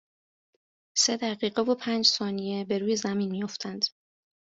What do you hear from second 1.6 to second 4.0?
و پنج ثانیه به روی زمین میافتند